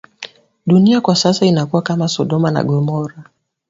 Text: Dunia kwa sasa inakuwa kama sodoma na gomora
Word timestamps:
Dunia 0.67 1.01
kwa 1.01 1.15
sasa 1.15 1.45
inakuwa 1.45 1.81
kama 1.81 2.07
sodoma 2.07 2.51
na 2.51 2.63
gomora 2.63 3.15